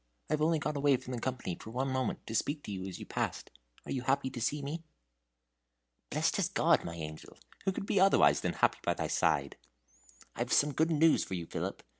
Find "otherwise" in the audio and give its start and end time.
7.99-8.41